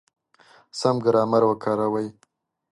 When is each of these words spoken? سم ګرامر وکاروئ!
سم 0.79 0.95
ګرامر 1.05 1.41
وکاروئ! 1.49 2.07